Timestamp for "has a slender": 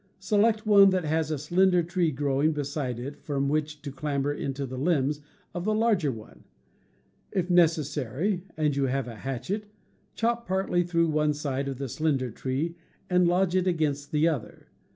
1.05-1.83